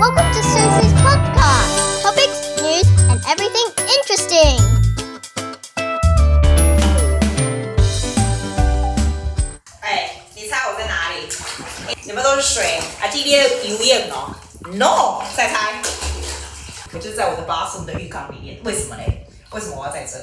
[0.00, 2.00] Welcome to Susie's podcast.
[2.00, 4.56] Topics, news, and everything interesting.
[9.82, 11.28] 哎，你猜我在哪里？
[12.04, 13.08] 你们都是水啊？
[13.12, 14.34] 今天游泳哦
[14.72, 15.82] ？No，再猜。
[16.94, 18.58] 我就在我的 bathroom 的浴缸里面。
[18.64, 19.26] 为什么嘞？
[19.50, 20.16] 为什么我要在这？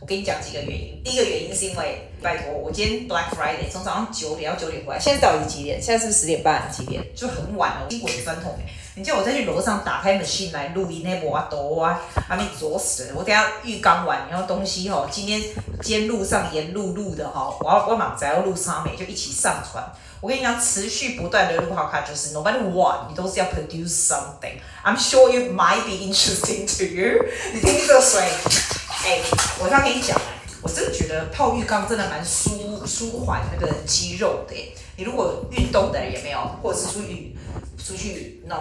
[0.00, 1.02] 我跟你讲几个原因。
[1.02, 5.82] 第一个原因是因为，拜托，我今天 Black Friday 从早上九点到九点回来，现在到底几点？
[5.82, 6.70] 现在是不是十点半？
[6.70, 7.02] 几点？
[7.16, 8.72] 就很晚了，我筋骨很酸痛哎。
[8.94, 13.10] 你叫我再去楼上打开 machine 来录音，那我多啊，把你作死。
[13.16, 15.40] 我等下浴缸完，然后东西哈，今天
[15.80, 19.82] 今天路上沿路录的哈，我要我马上要录上面就一起上传。
[20.20, 24.60] 我跟你讲，持续不断的录好卡，就是 no matter what，你都是要 produce something。
[24.84, 27.24] I'm sure you might be interesting to you。
[27.54, 29.22] 你听听这个水，哎、欸，
[29.58, 30.20] 我要跟你讲，
[30.60, 34.54] 我真的觉得泡浴缸真的蛮舒舒缓那个肌肉的。
[34.96, 37.34] 你如果运动的人也没有，或者是出去
[37.82, 38.58] 出去弄。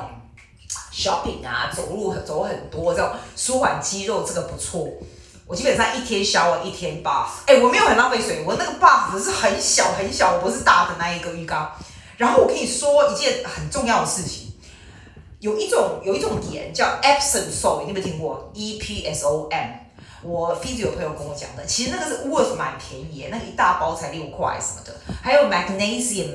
[1.02, 4.88] Shopping 啊，走路走很多，这种舒缓肌肉，这个不错。
[5.48, 11.70] 我基本上一天 shower 一天 bath，哎，我没有很浪费水，我那个 bath 是很小很小，我不是大的那一个浴缸。
[12.18, 14.54] 然后我跟你说一件很重要的事情，
[15.40, 19.70] 有一种有一种盐叫 Epsom salt，你有没有听过？E P S O M，
[20.24, 24.96] 我 physio 有朋友跟我讲的，其实那个是 worth 蛮便宜，那个一大包才六块什么的。
[25.22, 26.30] 还有 magnesium，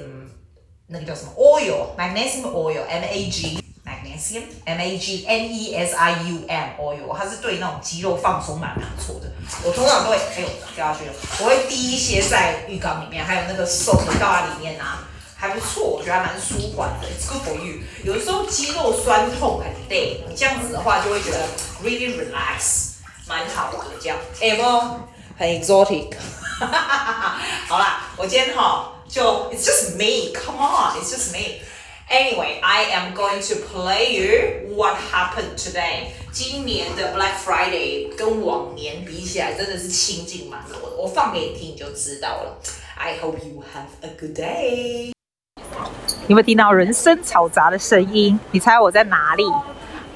[0.88, 3.62] 那个叫什么 oil，magnesium oil，M A G。
[3.86, 9.30] M A G N E S I U M oil，它是对那种肌肉放松蛮不错的。
[9.62, 17.06] 我通常都会，哎呦掉下去了，我会滴一些在浴缸里面，还有那个 soap 倒在里面啊，还不错，我觉得还蛮舒缓的。
[17.06, 17.82] It's good for you。
[18.02, 21.46] 有的时候肌肉酸痛很累，你这样子的话就会觉得
[21.84, 22.94] really relax，
[23.28, 24.18] 蛮好的这样。
[24.40, 24.62] 哎不，
[25.38, 26.14] 很 exotic。
[27.68, 31.60] 好啦，我今天哈就 It's just me，come on，It's just me。
[32.08, 36.12] Anyway, I am going to play you what happened today.
[36.30, 40.96] 今年的 Black Friday 跟往年比起来，真的是清静蛮多的。
[40.96, 42.58] 我放给你听，你就知道了。
[42.94, 45.10] I hope you have a good day.
[46.28, 48.38] 有没有听到人声嘈杂的声音？
[48.52, 49.42] 你猜我在哪里？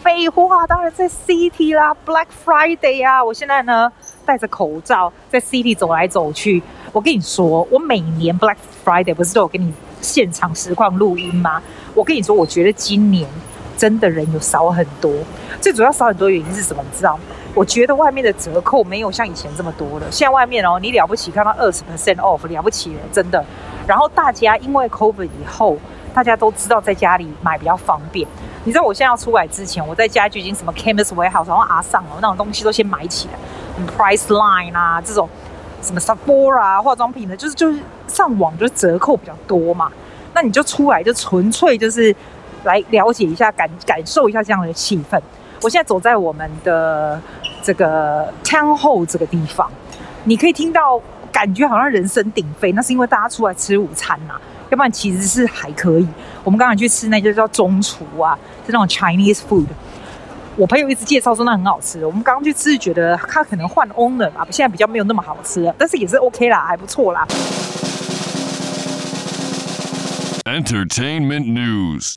[0.00, 3.22] 废话，当然在 City 啦！Black Friday 啊！
[3.22, 3.92] 我现在呢
[4.24, 6.62] 戴着口罩在 City 走来走去。
[6.92, 11.62] 我跟你说，我每年 Black Friday 不是都有跟你现场实况录音吗？
[11.94, 13.28] 我跟你说，我觉得今年
[13.76, 15.12] 真的人有少很多。
[15.60, 16.82] 最主要少很多原因是什么？
[16.82, 17.18] 你知道？
[17.52, 20.06] 我觉得外面的折扣没有像以前这么多了。
[20.10, 23.44] 现在外面哦，你了不起看到二十 percent off，了不起了，真的。
[23.88, 25.76] 然后大家因为 COVID 以后，
[26.14, 28.26] 大家都知道在家里买比较方便。
[28.62, 33.34] 你知道我现在要出来之前，我在家就已经什么 Chemist Warehouse，然后阿桑哦那种东西都先买起来。
[33.96, 35.28] Priceline 啊，这种
[35.82, 39.90] 什么 Sephora 啊，化妆品的，就是就是上网就是折扣比较多嘛。
[40.34, 42.14] 那你就出来，就纯粹就是
[42.64, 45.20] 来了解一下，感感受一下这样的气氛。
[45.62, 47.20] 我现在走在我们的
[47.62, 49.70] 这个 Town Hall 这个地方，
[50.24, 52.72] 你可以听到，感觉好像人声鼎沸。
[52.72, 54.34] 那是因为大家出来吃午餐呐、
[54.70, 56.08] 要不然其实是还可以。
[56.42, 59.66] 我们刚才去吃那家叫中厨啊，是那种 Chinese food。
[60.56, 62.04] 我朋友一直介绍说那很好吃。
[62.04, 67.26] 我们刚刚去吃，觉得他可能换 owner 吧，现在比较没有那么好吃，但是也是 OK 啦，还不错啦。
[70.50, 72.14] Entertainment news。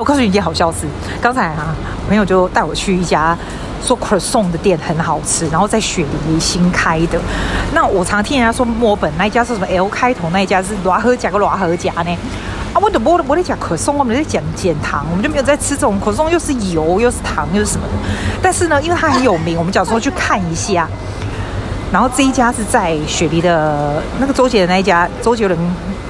[0.00, 0.88] 我告诉你一件好消息，
[1.22, 1.76] 刚才啊，
[2.08, 3.38] 朋友就带我去一家
[3.84, 7.20] 做 croissant 的店，很好吃，然后在雪梨新开的。
[7.72, 12.10] 那我常听人家说墨本那一家是什么 L 开头那一家是罗河甲个罗河甲呢？
[12.74, 17.92] 啊，我的我我在讲 croissant，我们在讲减糖，我们就没有在吃这种可颂又是油又是糖又是什么的。
[18.42, 20.88] 但是呢，因为它很有名，我们讲说去看一下。
[21.92, 25.58] 然后这一家是在雪梨的那个周杰的那一家，周杰伦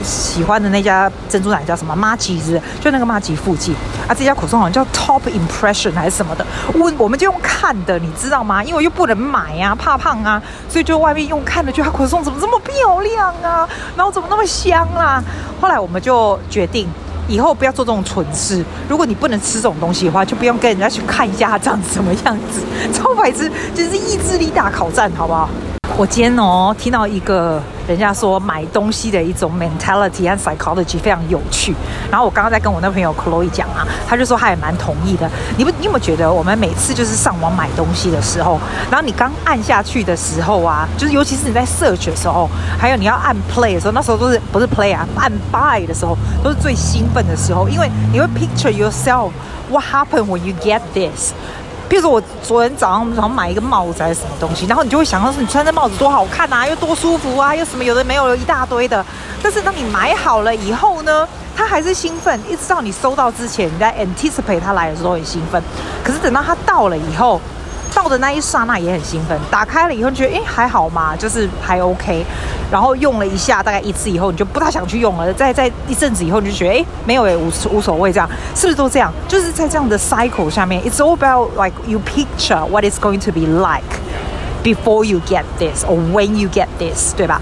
[0.03, 1.95] 喜欢的那家珍珠奶叫什么？
[1.95, 3.75] 麻吉是，就那个麻吉附近
[4.07, 4.15] 啊。
[4.15, 6.47] 这家苦松好像叫 Top Impression 还是什么的。
[6.75, 8.63] 我我们就用看的，你知道吗？
[8.63, 13.69] 因为又不能买呀、啊，怕胖啊，所以就外面用看的，觉得苦松怎么这么漂亮啊？
[13.97, 15.23] 然后怎么那么香啊？
[15.61, 16.89] 后来我们就决定。
[17.31, 18.65] 以后不要做这种蠢事。
[18.89, 22.63] 如果你不能吃这种东西的话，就不用跟人家去看一下它长什么样子。
[22.91, 25.47] 超白痴，就是意志力大考战，好不好？
[25.99, 31.75] 我今天哦听到一个人家说买东西的一种 mentality 和 psychology 非常有趣。
[32.11, 35.29] 然后我刚刚在跟我那朋友 Chloe 讲啊，他就说他也蛮同意的。
[35.57, 42.47] 你不，你有没有觉得我们每次就是上网买东西的时候，然后你刚按下去的时候啊，就是尤其是你在 search 的时候，
[42.79, 46.15] 还有你要按 play 的时候，那时候都是不是 play 啊，按 buy 的时候
[46.45, 49.31] 都是最兴奋的时候，因为你会 picture yourself
[49.71, 51.33] what happened when you get this。
[51.89, 59.05] 比如说我昨天早上想买一个帽子还是什么东西，然后你就会想到说你穿这帽子多好看啊，又多舒服啊，又什么有的没，有一大堆的。
[59.43, 61.27] 但是当你买好了以后呢，
[61.57, 65.63] 他还是兴奋，一直到你收到之前，你在 anticipate 他来的时候很兴奋，
[66.05, 67.41] 可是等到他到了以后。
[67.95, 72.25] 到的那一刹那也很兴奋，打开了以后觉得哎还好嘛，就是还 OK，
[72.71, 79.13] 然后用了一下大概一次以后你就不太想去用了，再再一阵子以后你就觉得哎没有哎无无所谓这样，是不是都这样？
[79.27, 83.83] 就是在这样的 cycle 下面，It's all about like you picture what it's going to be like
[84.63, 87.41] before you get this or when you get this，对吧？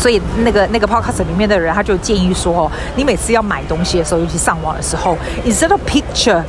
[0.00, 5.14] 所以那个那个 podcast 里面的人，他就建议说，哦，你每次要买东西的时候，尤其上网的时候
[5.44, 6.42] ，instead of picture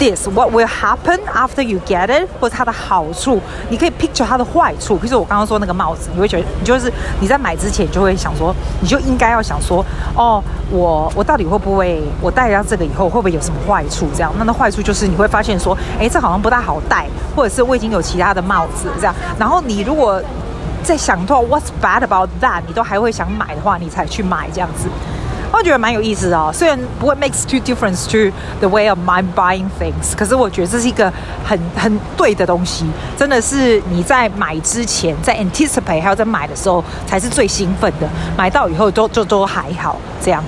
[0.00, 4.96] this what will happen after you get it，或者它的好处，你可以 picture 它的坏处。
[4.96, 9.84] 比如说我刚刚说那个帽子，你会觉得你就是你在买之前就会想说，你就应该要想说，
[10.16, 14.08] 哦，我我到底会不会我戴上这个以后会不会有什么坏处？
[14.12, 17.06] 这样，那那坏处就是你会发现说，哎，这好像不太好戴，
[17.36, 19.14] 或者是我已经有其他的帽子这样。
[19.38, 20.20] 然后你如果
[20.82, 22.62] 在想到 What's bad about that？
[22.66, 24.88] 你都还会想买的话，你才去买这样子，
[25.52, 26.50] 我觉得蛮有意思的哦。
[26.52, 31.12] 虽然不会 makes too difference to the way of my buying things，可是我觉得这是一个
[31.44, 32.86] 很很对的东西。
[33.16, 38.08] 真的是你在买之前，在 anticipate 还有在买的时候，才是最兴奋的。
[38.36, 40.42] 买到以后都就都还好这样。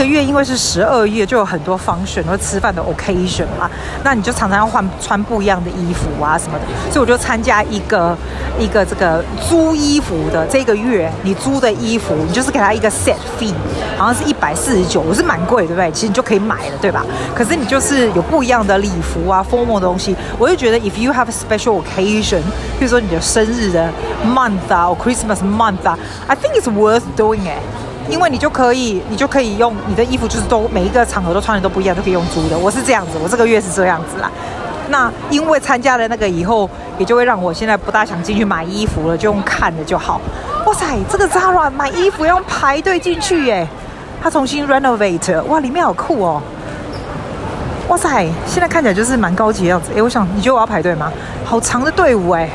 [0.00, 3.70] 个月因为是十二月，就有很多 function 或吃饭的 occasion 嘛，
[4.02, 8.16] 那你就常常要换穿不一样的衣服啊什么的，所以我就参加一个
[8.58, 13.52] 一个这个租衣服的这个月，你租的衣服，你就是给他一个 set fee，
[13.98, 15.90] 好像是一百四十九，我是蛮贵，对不对？
[15.92, 17.04] 其实你就可以买了，对吧？
[17.34, 22.40] 可是你就是有不一样的礼服啊，formal 的东西，我就觉得 if you have a special occasion，
[22.78, 23.92] 比如说你的生日的
[24.26, 27.60] month 啊，或 Christmas month 啊，I think it's worth doing it。
[28.08, 32.58] 因为你就可以，你就可以用你的衣服，就是都每一个场合都穿的都不一样，都可以用租的。
[32.58, 34.30] 我是这样子，我这个月是这样子啦。
[34.88, 36.68] 那因为参加了那个以后，
[36.98, 40.20] 也就会让我现在不大想进去买衣服了，就用看的就好。
[40.66, 43.68] 哇塞，这个 Zara 买衣服要用排队进去耶，
[44.20, 46.42] 它重新 renovate，哇，里面好酷哦。
[47.88, 49.90] 哇塞，现在看起来就是蛮高级的样子。
[49.96, 51.12] 哎，我想你觉得我要排队吗？
[51.44, 52.48] 好长的队伍哎。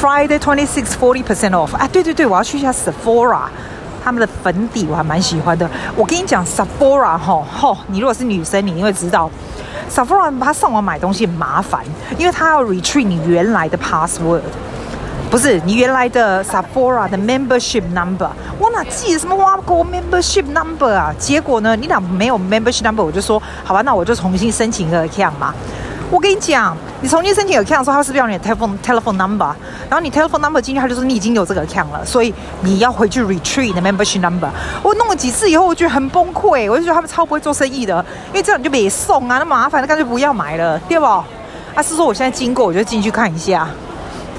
[0.00, 1.88] Friday twenty six forty percent off 啊！
[1.90, 3.40] 对对对，我要去一下 Sephora，
[4.04, 5.68] 他们的粉底我还蛮喜欢的。
[5.96, 9.28] 我跟你讲，Sephora 吼吼，你如果是女生，你一定会知道
[9.90, 11.80] ，Sephora 它上网买东西很麻烦，
[12.16, 14.42] 因为它要 retrieve 你原来的 password，
[15.32, 18.30] 不是你原来的 Sephora 的 membership number。
[18.60, 21.12] 我哪记得什么挖沟 membership number 啊？
[21.18, 25.52] 结果呢，你俩没有 membership number，我就说好吧，那我就重新申请一个 account 嘛。
[26.10, 29.54] 我跟你讲，你重新申请 account 的时候，他是不是要你的 telephone telephone number？
[29.90, 32.32] 然后你 telephone number 进去，他就说你已经有这个 account 了，所以
[32.62, 34.48] 你要回去 retrieve 你的 membership number。
[34.82, 41.04] 我弄了几次以后，我觉得很崩溃，我就觉得他们超不会做生意的，因为这样你就别送啊，那麻烦，那干脆不要买了，对不？
[41.04, 43.68] 啊，是说我现在经过，我就进去看一下，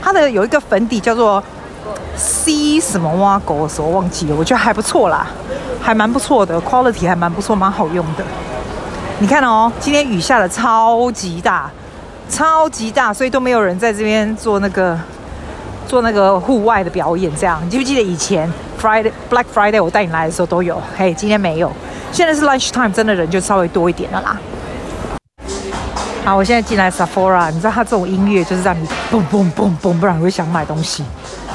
[0.02, 1.42] 它的有一个粉底叫做
[2.16, 5.28] C 什么挖狗的时候忘记了，我觉得还不错啦，
[5.80, 8.24] 还蛮不错的，quality 还蛮不错，蛮好用的。
[9.22, 11.70] 你看哦，今天雨下的超级大，
[12.30, 14.98] 超级大，所以都没有人在这边做那个
[15.86, 17.30] 做那个户外的表演。
[17.36, 18.50] 这样，你记不记得以前
[18.82, 20.82] Friday Black Friday 我带你来的时候都有？
[20.98, 21.70] 嘿，今天没有。
[22.14, 24.40] 现在是 lunch time，真的人就稍微多一点了啦。
[26.24, 31.04] 好，我现在进来 Sephora，你知道它这种音乐就是让你嘣嘣嘣嘣，不然你会想买东西。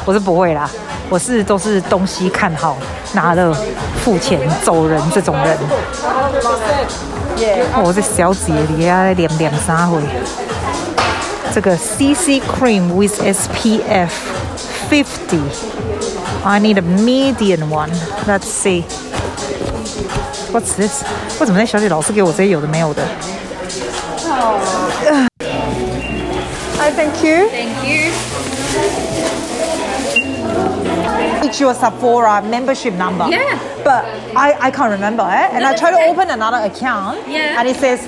[0.04, 0.68] 我是不会啦，
[1.08, 2.76] 我是都是东西看好，
[3.14, 3.56] 拿了
[4.04, 5.56] 付钱走人这种人。
[7.83, 10.01] 我这小姐你啊，念念啥会？
[11.53, 14.09] 这个 CC cream with SPF
[14.89, 17.91] 50。I need a medium one.
[18.27, 18.83] Let's see.
[20.51, 21.03] What's this?
[21.39, 23.03] 为什么那小姐老是给我这些有的没有的？
[26.77, 27.49] Hi, thank you.
[27.49, 28.11] Thank you.
[31.44, 33.26] It's your Sephora membership number.
[33.28, 33.58] Yeah.
[33.84, 34.04] But
[34.36, 35.52] I, I can't remember it.
[35.52, 36.04] And No, I tried okay.
[36.06, 37.28] to open another account.
[37.28, 37.58] Yeah.
[37.60, 38.00] And it says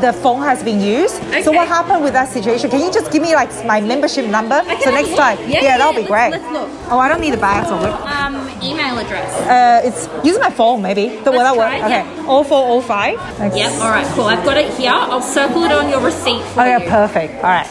[0.00, 1.16] the phone has been used.
[1.44, 2.70] So what happened with that situation?
[2.70, 4.62] Can you just give me like my membership number?
[4.82, 5.18] So next look.
[5.18, 5.38] time.
[5.40, 6.30] Yeah, yeah, that'll be let's- great.
[6.30, 6.68] let's look.
[6.90, 7.66] Oh, I don't need the bag.
[7.66, 9.32] Um, email address.
[9.42, 11.08] Uh, it's using my phone maybe.
[11.24, 11.68] The Let's that work?
[11.68, 12.04] Okay, it, Okay.
[12.16, 12.42] yeah.
[12.44, 13.20] 0405.
[13.36, 13.56] Thanks.
[13.56, 13.72] Yep.
[13.82, 14.06] All right.
[14.14, 14.24] Cool.
[14.26, 14.92] I've got it here.
[14.94, 16.88] I'll circle it on your receipt for Oh yeah, you.
[16.88, 17.34] perfect.
[17.36, 17.66] All right.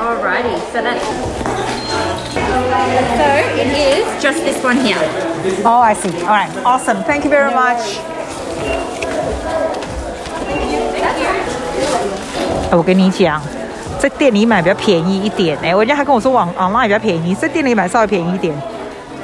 [0.00, 0.58] Alrighty.
[0.72, 1.43] So that's.
[2.34, 4.98] So it is just this one here.
[5.64, 6.10] Oh, I see.
[6.22, 6.50] All right.
[6.64, 7.02] Awesome.
[7.04, 7.98] Thank you very much.
[12.72, 13.40] 我跟你讲，
[14.00, 18.52] 在店里买比较便宜一点哎，人家还跟我说网 online 比较便宜，在店里买稍微便宜一点。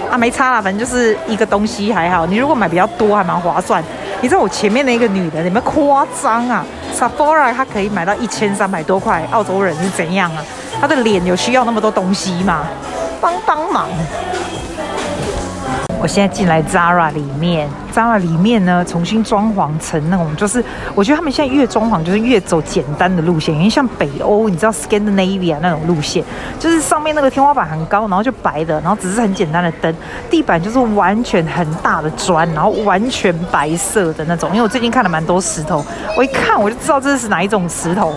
[0.08, 2.24] 啊，没差啦，反正就是一个东西还好。
[2.26, 3.82] 你如果买比较多，还蛮划算。
[4.20, 6.64] 你知道我前面那个女的，有没有夸张啊
[6.96, 10.44] ？Sephora 她可以买到一千三百多块，澳洲人是怎样啊？
[10.80, 12.66] 她的脸有需要那么多东西吗？
[13.20, 13.88] 帮帮忙！
[16.02, 26.24] 我现在进来 Zara 里面，Zara 里面呢，重新装潢成那种，就是我觉得他们现在越装潢就是越走简单的路线，因为像北欧，你知道 Scandinavia 那种路线，
[26.58, 29.94] 就是上面那个天花板很高，然后就白的，然后只是很简单的灯，
[30.30, 34.48] 地板就是完全很大的砖，然后完全白色的那种。
[34.52, 35.84] 因为我最近看了蛮多石头，
[36.16, 38.14] 我一看我就知道这是哪一种石头。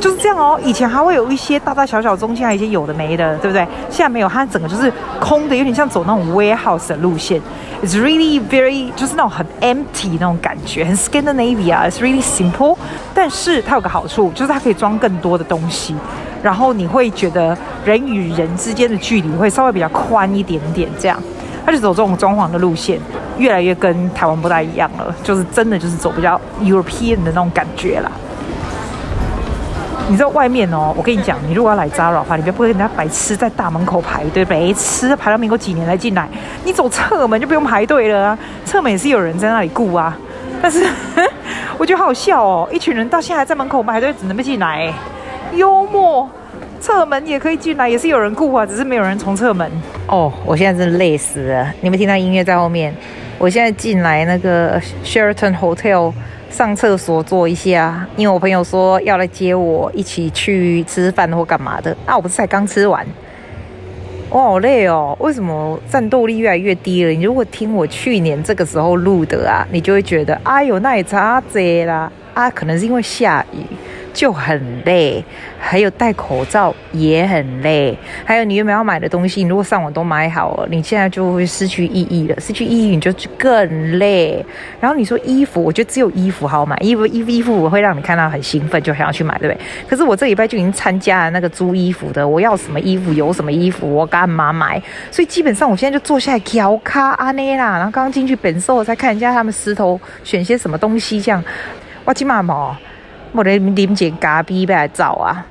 [0.00, 3.66] 就是这样哦，以前还会有一些大大小小中间还有一些有的没的，对不对？
[3.90, 7.40] 现在没有，它整个就是空的，有点像走那种 warehouse 的路线。
[7.82, 11.90] It's really very 就是那种很 empty 那种感觉，很 Scandinavia。
[11.90, 12.76] It's really simple，
[13.14, 15.94] 但是它有个好处，就是它可以装更多的东西，
[16.42, 20.88] 然后你会觉得人与人之间的距离会稍微比较宽一点点。
[20.98, 21.20] 这样，
[21.64, 22.98] 它就走这种装潢的路线，
[23.38, 28.10] 越来越跟台湾不太一样了，就是真的就是走比较 European 的那种感觉啦。
[30.08, 36.28] 你知道外面哦，我跟你讲，你如果要来 Zara 的话，你不要不会跟人家白痴在大门口排队，白痴排到民国几年才进来，
[36.64, 40.16] 你走侧门就不用排队了啊，侧门也是有人在那里顾啊。
[40.62, 40.86] 但是
[41.76, 44.92] 我觉得好笑哦，一群人到现在还在门口排队，只能被进来，
[45.54, 46.30] 幽默，
[46.80, 49.68] 侧门也可以进来，也是有人顾啊，只是没有人从侧门。
[50.06, 52.94] 哦，我现在真的累死了，你没听到音乐在后面？
[53.38, 56.12] 我现在进来那个 Sheraton Hotel。
[56.50, 61.94] 上厕所坐一下，因为我朋友说要来接我，一起去吃饭或干嘛的。
[62.06, 63.06] 啊，我不是才刚吃完，
[64.30, 65.14] 我好累哦。
[65.20, 67.10] 为什么战斗力越来越低了？
[67.10, 72.10] 你如果听我去年这个时候录的啊，你就会觉得，哎呦，那也差这啦。
[72.32, 73.58] 啊，可能是因为下雨。
[74.16, 75.22] 就很累，
[75.60, 77.94] 还有戴口罩也很累，
[78.24, 82.40] 还有你原本要买的东西，你如果上网都买好了，你现在就会失去意义了。
[82.40, 84.42] 失去意义，你就更累。
[84.80, 89.60] 然后你说衣服，我觉得只有衣服好买，衣服衣服衣服我会让你看到很兴奋，就想要去买，对不对？
[89.86, 94.82] 可是我这礼拜就已经参加了那个租衣服的，我要什么衣服有什么衣服，我干嘛买？
[95.10, 101.44] 所以基本上我现在就坐下来挑卡阿内啦，然后刚刚进去本寿，我才看人家他们石头选些什么东西，这样
[102.06, 102.74] 哇，金马毛。
[103.36, 105.44] 我的零件咖啡要来找啊！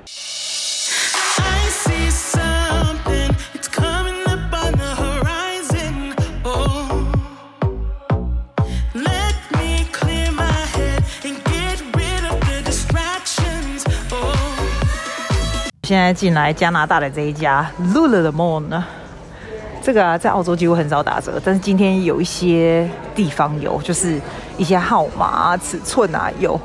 [15.83, 18.83] 现在进来加拿大的这一家 Lululemon 呢，
[19.83, 24.19] 这个啊在澳洲几乎很少打折，但是今天有一些地方有，就是
[24.57, 26.59] 一些号码啊、尺寸啊有。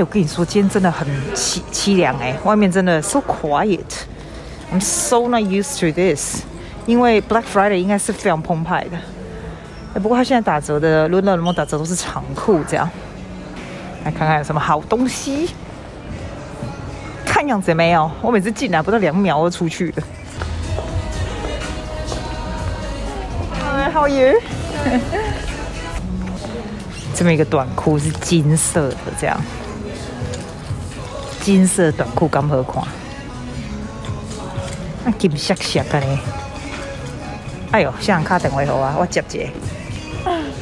[0.00, 3.80] 我跟你说，今天真的很凄凄凉哎，外面真的 so quiet。
[4.72, 6.42] I'm so not used to this，
[6.86, 8.96] 因为 Black Friday 应该是非常澎湃的。
[9.94, 12.88] 哎，不过它现在打折的 LUNARMO 打折都是长裤这样。
[14.04, 15.50] 来看看有什么好东西。
[17.24, 20.02] 看样子也没有，我每次进来不到两秒就出去了。
[23.60, 24.40] Hi，how are you？
[27.14, 29.40] 这么一个短裤是金色的，这样。
[31.48, 32.82] 金色短裤刚好看，
[35.06, 36.18] 啊金色色的呢！
[37.72, 39.50] 哎呦，想卡等会好啊，我接接。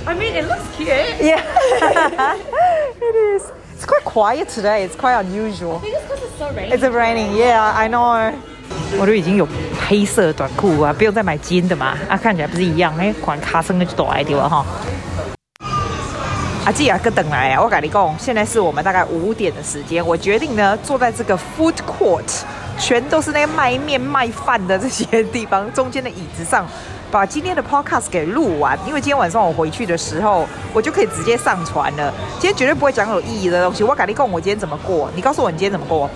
[0.04, 0.88] I mean, it looks cute.
[1.20, 1.40] Yeah,
[3.00, 3.42] it is.
[3.74, 4.86] It's quite quiet today.
[4.88, 5.80] It's quite unusual.
[5.80, 6.78] Because it's so raining.
[6.78, 7.32] It's raining.
[7.34, 8.32] Yeah, I know.
[9.00, 9.48] 我都已经有
[9.88, 11.98] 黑色短裤啊，不用再买金的嘛。
[12.08, 12.96] 啊，看起来不是一样？
[12.96, 14.64] 哎，款卡森的就大一点了哈。
[16.66, 17.62] 阿姐啊，哥等来啊！
[17.62, 20.04] 我跟你讲，现在是我们大概五点的时间。
[20.04, 22.40] 我决定呢，坐在这个 food court，
[22.76, 26.66] 全都是那个卖面卖饭的这些地方中间的椅子上，
[27.08, 28.76] 把今天的 podcast 给录完。
[28.84, 32.12] 因为今天晚上我回去的时候，我就可以直接上传了。
[32.40, 33.84] 今天绝对不会讲有意义的东西。
[33.84, 35.08] 我跟你讲，我今天怎么过？
[35.14, 36.10] 你告诉我你今天怎么过？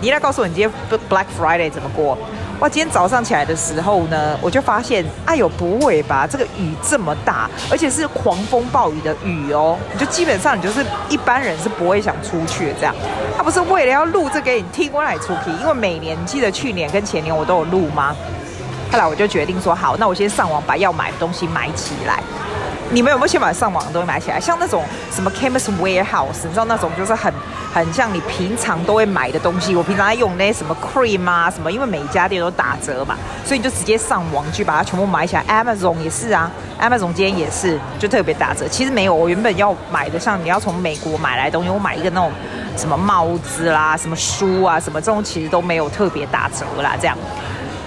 [0.00, 2.16] 你来告诉我你今天 Black Friday 怎么过？
[2.60, 6.26] 哇，今天早上起来的时候呢，我就发现，哎呦，不会吧？
[6.26, 12.92] 这个雨这么大，而且是狂风暴雨的雨哦，你就基本上你就是一般人是不会想出去的这样。
[13.36, 18.12] 他不是为了要录这给你听，我来出去，因为每年记得去年跟前年我都有录吗？
[18.90, 22.20] 后来我就决定说，好，那我先上网把要买的东西买起来。
[22.90, 24.40] 你们有没有先把上网的东西买起来？
[24.40, 27.32] 像那种什么 Chemist Warehouse，你知道那种就是很
[27.74, 29.76] 很像你平常都会买的东西。
[29.76, 33.14] 我平常在用那些什么 cream 啊什么，因为每家店都打折嘛，
[33.44, 35.44] 所以你就直接上网去把它全部买起来。
[35.46, 38.66] Amazon 也是啊，Amazon 今天也是就特别打折。
[38.68, 42.32] 其实没有，我原本要买的，像你要从美国买来的东西，我买一个那种
[42.74, 46.94] 什么帽子啦、什么书啊、什么这种，其实都没有特别打折啦。
[46.98, 47.14] 这样，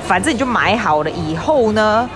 [0.06, 2.08] 反正你就买好了以后呢。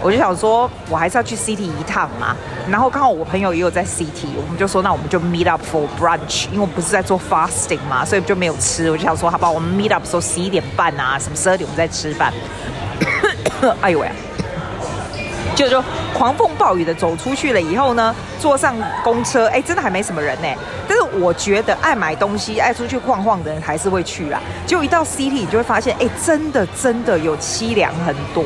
[0.00, 2.36] 我就想说，我还是要去 City 一趟嘛。
[2.70, 8.90] 然后刚好我朋友也有在 City，我们就说那我们就 meet up for brunch，因为我不是在做 fasting 嘛，所以就没有吃。
[8.90, 12.32] 我就想说，好吧，我们 meet up 说十一点半啊，什么十二点我们再吃饭。
[13.80, 14.08] 哎呦喂！
[15.56, 15.82] 就说
[16.14, 20.46] 狂风暴雨的走出去了以后呢，坐上公车，哎，真的还没什么人呢。
[20.86, 24.40] 但是我觉得爱买东西、爱出去晃晃的人还是会去啦。
[24.64, 28.44] 就一到 City，你就会发现，哎，真的真的有凄凉很多。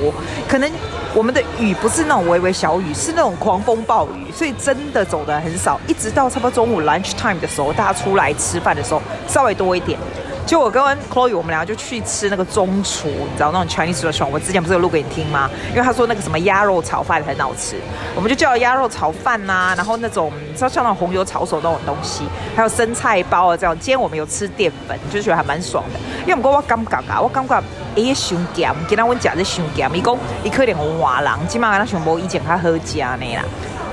[0.48, 0.70] 可能
[1.14, 5.78] 我们的雨不是那种微微小雨，是那种狂风暴雨，所以真的走的很少。
[5.86, 9.98] 一直到差不多中午 lunch time 的时候，大家出来吃饭的时候，稍微多一点。
[10.44, 14.26] 就我跟 Chloe，我们俩就去吃那个中厨，你知道那种 Chinese restaurant。
[14.26, 15.48] 我之前不是有录给你听吗？
[15.70, 17.76] 因为他说那个什么鸭肉炒饭很好吃，
[18.14, 23.74] 我们就叫鸭肉炒饭呐、啊，然后那种像像那种红油炒手那种东西，还有生菜包啊这样。
[23.78, 26.00] 今天我们有吃淀粉，就觉得还蛮爽的。
[26.22, 27.62] 因为我们讲我感觉啊，我感觉
[27.96, 33.44] 哎伤咸，今天我讲的伤咸，伊讲伊可能我话人，起码跟他全部以前较好食呢啦。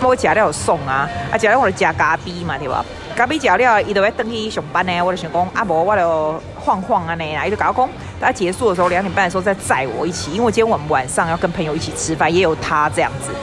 [0.01, 2.83] 我食了有送啊，啊食了我就加咖啡嘛，对吧？
[3.19, 5.01] 咖啡食了，伊就要等去上班呢。
[5.01, 7.45] 我就想讲，啊无我就晃晃安尼啦。
[7.45, 13.33] 伊就搞讲，等结束的时候两点半的时候再载我一起，因为今天我们晚上要跟朋友一起吃饭，也有他这样子。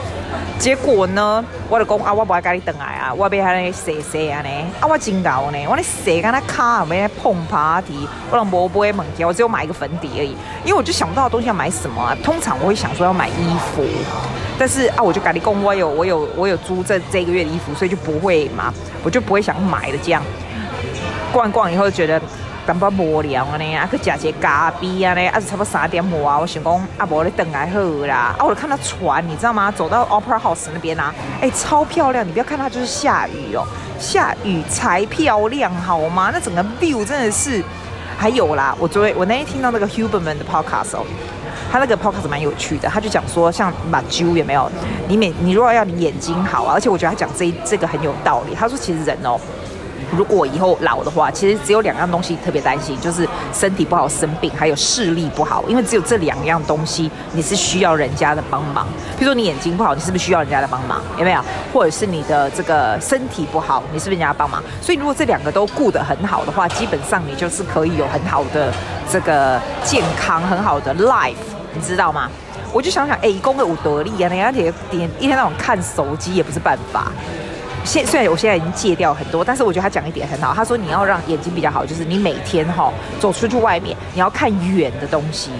[0.59, 4.49] 结果呢，我就讲啊，我不爱跟你等来啊，我要喺那洗洗啊呢。
[4.79, 10.35] 啊，我真搞呢，我那洗跟他卡，没在碰 party，我让伯伯也猛叫，我只有买一个粉底而已。
[10.63, 12.17] 因为我就想不到东西要买什么啊。
[12.23, 13.83] 通常我会想说要买衣服，
[14.57, 20.21] 但是啊，我就跟你讲，我有我有我有租这这个月的衣服，所以就不会嘛，我就不会想买的这样。
[21.31, 22.21] 逛逛以后觉得。
[22.67, 29.71] 感觉无聊呢，啊去食一个咖啡啊呢，啊是差不多三点半啊，我想讲啊无咧等来好啦，啊我就看到船，你知道吗？
[29.71, 33.65] 走到 Opera House 那边啊，哎、超漂亮，你不要看它就是下雨哦，
[33.97, 36.29] 下雨才漂亮好吗？
[36.33, 37.63] 那整个 view 真的是，
[38.17, 41.05] 还有啦，我昨我那天听到那个 Huberman 的 podcast 哦，
[41.71, 44.69] 他那个 podcast 蛮有趣的，他就讲说像目睭有没有？
[45.07, 49.39] 你每你如果要你眼睛好啊，而且我觉得他讲这这个很有道理，他说其实人哦。
[50.15, 55.63] 如果以后老的话，其实只有两样东西特别担心，就是身体不好生病，还有视力不好。
[55.67, 58.87] 因为只有这两样东西，你是需要人家的帮忙。
[59.17, 61.01] 比如说你眼睛不好，你是不是需要人家的帮忙？
[61.17, 61.41] 有没有？
[61.73, 64.63] 或者是你的这个身体不好，你是不是人家帮忙？
[64.81, 68.71] 所以如果这两个都顾得很好的话，基本上你就是可以有很好的
[69.11, 71.35] 这个健康，很好的 life，
[71.73, 72.29] 你知道吗？
[72.73, 77.11] 我就想想，哎，公的五得力啊，人家点点一天到晚看手机也不是办法。
[77.87, 80.53] 现虽然我现在已经戒掉很多，但是我觉得他讲一点很好。
[80.53, 85.51] 他说你要让眼睛比较好，就是你每天哈走出去外面，你要看远的东西，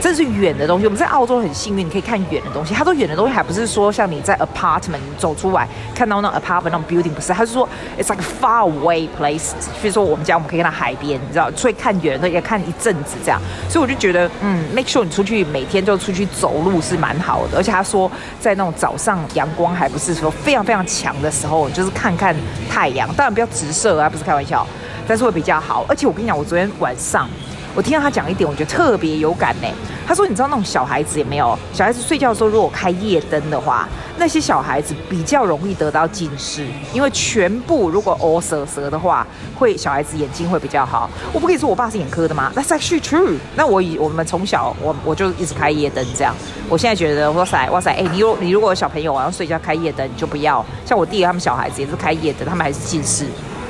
[0.00, 0.86] 这是远的东西。
[0.86, 2.74] 我们在澳洲很幸运，你可以看远的东西。
[2.74, 9.52] 他说远的东西还不是说像你在 apartment 走出来看到那 apartment 那种 building，不是，他是说 it's like a far away place。
[9.80, 13.40] 比如说我们家，我们可以看到海边，你知道，所以看远的也看一阵子这样。
[13.68, 17.58] 所以我就觉得，嗯，make sure 你出去每天就出去走路是蛮好的。
[17.58, 18.10] 而且他说
[18.40, 21.60] 在那种早上阳光还不是说非常非常强的时候。
[21.70, 22.34] 就是看看
[22.70, 24.66] 太阳，当然不要直射啊，不是开玩笑，
[25.06, 25.84] 但是会比较好。
[25.88, 27.28] 而且我跟你讲，我昨天晚上
[27.74, 29.68] 我听到他讲一点，我觉得特别有感呢。
[30.06, 31.56] 他说：“你知道那种小孩子有没有？
[31.72, 39.24] 小孩子睡觉的时候，如果开夜灯的话，那些小孩子比较容易得到近视，因为全部如果哦蛇蛇的话，
[39.56, 41.08] 会小孩子眼睛会比较好。
[41.32, 43.36] 我不可以说我爸是眼科的吗？That's actually true。
[43.54, 46.34] 那我以我们从小我我就一直开夜灯这样。
[46.68, 50.64] 我现在觉得哇塞哇塞，哎，你如你如果有小朋友晚上睡觉开夜灯，你就不要。
[50.84, 53.26] 像我弟他们小孩子也是开夜灯，他们还是近视。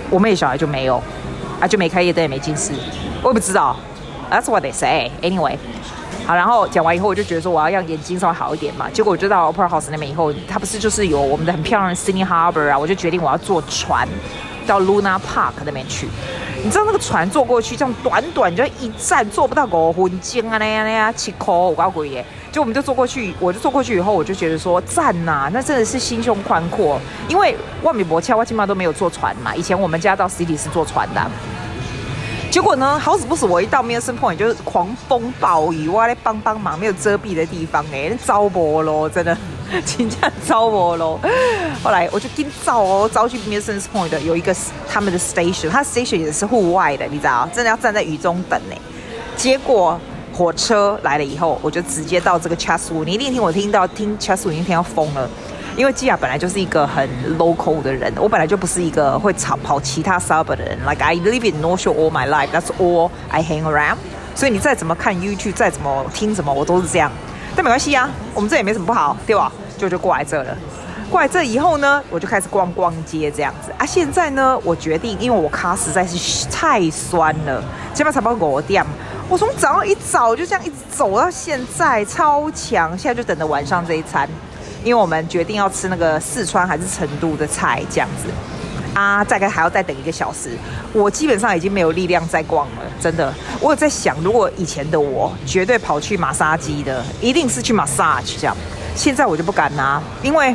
[0.08, 1.02] 我妹小孩就没有，
[1.60, 2.72] 啊就没开夜灯也没近视。
[3.22, 3.76] 我也不知道
[4.30, 5.10] ，That's what they say.
[5.22, 5.56] Anyway。”
[6.26, 8.88] 好，然后讲完以后，我就觉得说我要让眼睛稍微好一点嘛。
[8.92, 14.06] 结果我就到 Opera House 那边以后，它不是就是有我们的很漂亮的 Sydney Harbour 啊，我就决定我要坐船
[14.66, 16.06] 到 Luna Park 那边去。
[16.62, 22.24] 你知道那个船坐过去，这样短短就一站，坐不到五分钟啊那样那样，七块五块耶。
[22.52, 27.00] 就我们就坐过去，我就坐过去以后，我就觉得说赞呐、啊，那真的是心胸宽阔。
[27.28, 29.56] 因为万米博桥，我基本上都没有坐船嘛。
[29.56, 31.30] 以前我们家到 City 是坐船的。
[32.50, 39.36] 结果呢，好死不死，我一到 Milson Point 就是狂风暴雨，我来帮帮忙，没有遮蔽的地方哎，糟粕咯，真的，
[39.86, 41.20] 真的糟粕咯。
[41.80, 44.54] 后来我就跟照哦，照去 Milson Point 的有一个
[44.88, 48.74] 他们的 station，他 station 也是户外的，你知道，真的要站在雨中等呢。
[49.36, 49.98] 结果
[50.32, 55.30] 火车来了以后，我就直接到这个 Chasew，你一定听我听到听 Chatswood 已经听到疯了。
[55.76, 60.78] 因为基亚本来就是一个很 local 的人，我本来就不是一个会跑跑其他 suburb 的人。
[60.86, 63.96] Like I live in North Shore all my life, that's all I hang around。
[64.34, 67.10] 所以你再怎么看 YouTube，再怎么听什么，我都是这样。
[67.54, 69.50] 但没关系啊，我们这也没什么不好，对吧？
[69.76, 70.56] 就就过来这了。
[71.10, 73.84] 过来这以后呢，我就开始逛逛街这样子啊。
[73.84, 77.60] 现在呢，我决定，因为我卡实在是太酸了，
[77.92, 78.84] 基本上差不多五点。
[79.28, 82.96] 我从早上一早就这样一直走到现在，超强。
[82.96, 84.28] 现在就等着晚上这一餐，
[84.84, 88.28] 因为我们决定要吃那个四川还是成都的菜这样子
[88.94, 89.24] 啊。
[89.24, 90.56] 大概还要再等一个小时，
[90.92, 93.32] 我基本上已经没有力量再逛了，真的。
[93.60, 98.56] 我有在想，如果以前的我绝对跑去马杀鸡的，一定是去 massage 这样。
[98.94, 100.54] 现在我就不敢拿，因为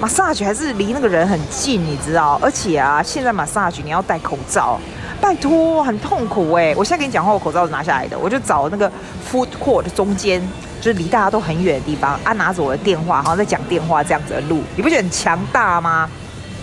[0.00, 2.38] massage 还是离那个人很近，你知道。
[2.42, 4.80] 而且啊，现在马杀鸡你要戴口罩。
[5.20, 6.74] 拜托，很痛苦哎！
[6.74, 8.90] 我现在跟你讲话，我口罩是拿下来的，我就找那个
[9.30, 10.42] food court 中间，
[10.80, 16.08] 就是离大家都很远的地方啊，拿着我的电话，好像在讲电话这样子的录，你不觉得很强大吗？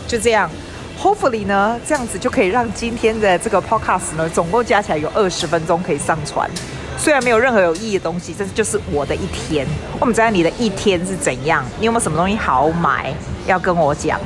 [0.07, 0.49] 就这样
[0.99, 6.49] ，hopefully 呢，这样子就可以让今天的这个 podcast 呢，总共加起来有二十分钟可以上传。
[6.97, 9.67] 虽然没有任何有意义的东西，这就是我的一天。
[9.99, 11.63] 我们知道你的一天是怎样？
[11.79, 13.13] 你有没有什么东西好买
[13.45, 14.19] 要跟我讲？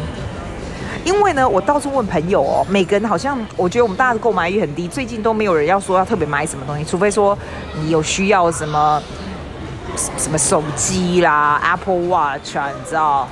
[1.03, 7.37] 因为呢，我到处问朋友哦，每个人好像我觉得我们大家的购买欲很低，最近都没有人要说要特别买什么东西，除非说
[7.75, 9.01] 你有需要什么
[10.17, 13.27] 什么手机啦，Apple Watch 啊，你知道？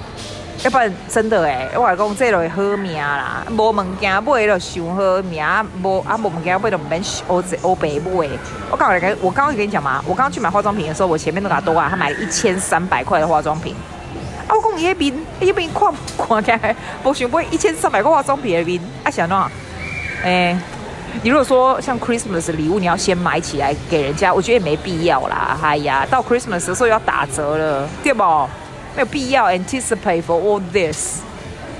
[0.61, 5.41] 要不然真的哎，我讲这类好命啦，无物件买了想好命，
[5.81, 8.27] 无啊无物件买了免欧欧白买。
[8.69, 13.73] 我刚刚我刚刚跟你讲嘛，我刚刚去买化妆品的时候，我前面都给他多啊，他买了一千三百块的化妆品。
[14.49, 15.93] 啊，我讲伊迄边，伊迄边看
[16.27, 19.47] 看起来，无想买一千三百块化妆品的面，啊，想喏，
[20.25, 20.59] 诶，
[21.21, 25.57] 你如果说像 Christmas 礼物，你要先买起来给人家，我觉得也没必要啦。
[25.61, 28.23] 哎呀，到 Christmas 的时候要打折了，对不？
[28.95, 31.19] 没有必要 anticipate for all this。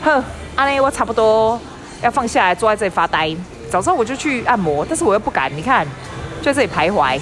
[0.03, 0.23] 哼，
[0.55, 1.59] 安尼我差不多
[2.01, 3.35] 要放下来，坐在这里发呆。
[3.69, 5.85] 早上我就去按摩，但是我又不敢，你看，
[6.41, 7.19] 就在这里徘徊，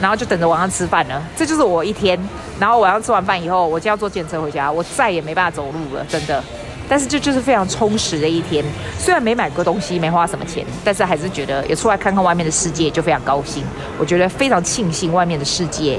[0.00, 1.22] 然后就等着晚上吃饭了。
[1.36, 2.18] 这就是我一天。
[2.60, 6.42] 然后晚上吃完饭以后，我就要坐电车回家，我再也没办法走路了，真的。
[6.88, 8.64] 但是这就是非常充实的一天。
[8.98, 13.64] 虽然没买过东西，没花什么钱，但是还是觉得也出来看看外面的世界，就非常高兴。
[13.98, 15.98] 我觉得非常庆幸外面的世界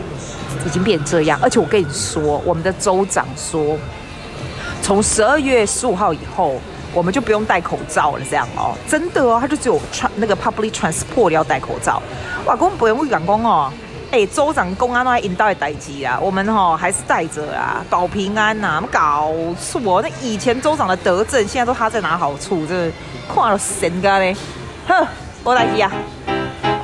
[0.65, 1.39] 已经变这样。
[1.41, 3.77] 而且我跟你说，我们的州长说，
[4.81, 6.59] 从十二月十五号以后，
[6.93, 12.01] 我们就不用戴口罩了，这样哦，真的哦，他就只有穿那个 public transport 要戴口罩。
[12.45, 13.71] 哇，公不用会讲哦。
[14.15, 20.01] 哎，州长公安都还引导的代志啊，我们哈、哦、还是带着啊，保平安呐、啊，搞错。
[20.01, 22.89] 那以前州长的德政，现在都他在拿好处，这
[23.27, 24.33] 看了神噶嘞。
[24.87, 25.05] 哼，
[25.43, 25.91] 我来提啊，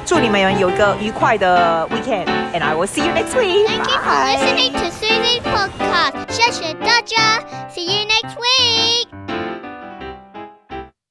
[0.05, 3.65] 祝你们有一个愉快的 weekend，and I will see you next week.
[3.65, 6.33] Thank you for listening to Susie's podcast.
[6.33, 7.39] 谢谢大家
[7.73, 8.01] ，see you.